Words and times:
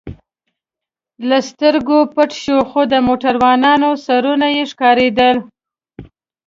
له 1.29 1.37
سترګو 1.49 1.97
پټ 2.13 2.31
شو، 2.41 2.57
خو 2.69 2.81
د 2.91 2.93
موټروانانو 3.07 3.89
سرونه 4.05 4.47
یې 4.55 4.63
ښکارېدل. 4.71 5.35